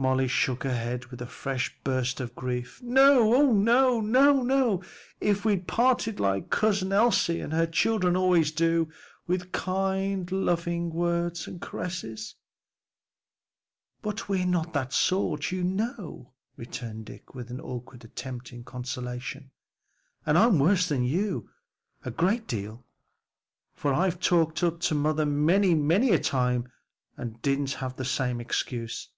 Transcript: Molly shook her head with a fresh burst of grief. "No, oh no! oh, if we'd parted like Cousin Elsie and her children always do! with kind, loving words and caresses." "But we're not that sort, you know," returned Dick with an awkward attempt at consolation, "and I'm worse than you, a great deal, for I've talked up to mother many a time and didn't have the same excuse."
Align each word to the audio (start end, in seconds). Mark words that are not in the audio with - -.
Molly 0.00 0.28
shook 0.28 0.62
her 0.62 0.76
head 0.76 1.06
with 1.06 1.20
a 1.20 1.26
fresh 1.26 1.76
burst 1.82 2.20
of 2.20 2.36
grief. 2.36 2.80
"No, 2.84 3.34
oh 3.34 3.52
no! 3.52 3.98
oh, 4.16 4.82
if 5.20 5.44
we'd 5.44 5.66
parted 5.66 6.20
like 6.20 6.50
Cousin 6.50 6.92
Elsie 6.92 7.40
and 7.40 7.52
her 7.52 7.66
children 7.66 8.14
always 8.16 8.52
do! 8.52 8.92
with 9.26 9.50
kind, 9.50 10.30
loving 10.30 10.90
words 10.90 11.48
and 11.48 11.60
caresses." 11.60 12.36
"But 14.00 14.28
we're 14.28 14.46
not 14.46 14.72
that 14.72 14.92
sort, 14.92 15.50
you 15.50 15.64
know," 15.64 16.32
returned 16.56 17.06
Dick 17.06 17.34
with 17.34 17.50
an 17.50 17.60
awkward 17.60 18.04
attempt 18.04 18.52
at 18.52 18.64
consolation, 18.64 19.50
"and 20.24 20.38
I'm 20.38 20.60
worse 20.60 20.88
than 20.88 21.02
you, 21.02 21.50
a 22.04 22.12
great 22.12 22.46
deal, 22.46 22.84
for 23.74 23.92
I've 23.92 24.20
talked 24.20 24.62
up 24.62 24.78
to 24.82 24.94
mother 24.94 25.26
many 25.26 26.10
a 26.12 26.20
time 26.20 26.70
and 27.16 27.42
didn't 27.42 27.72
have 27.82 27.96
the 27.96 28.04
same 28.04 28.40
excuse." 28.40 29.08